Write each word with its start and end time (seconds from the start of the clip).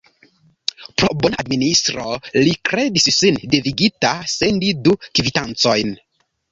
Pro 1.01 1.09
bona 1.23 1.37
administro, 1.43 2.07
li 2.47 2.55
kredis 2.71 3.07
sin 3.21 3.41
devigita 3.55 4.17
sendi 4.39 4.77
du 4.89 5.01
kvitancojn! 5.07 5.99